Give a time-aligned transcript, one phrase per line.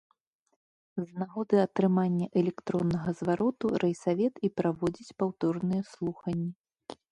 [1.01, 6.51] З нагоды атрымання электроннага звароту райсавет і праводзіць паўторныя слуханні.